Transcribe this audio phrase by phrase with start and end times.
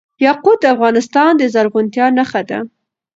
[0.25, 2.59] یاقوت د افغانستان د زرغونتیا نښه ده.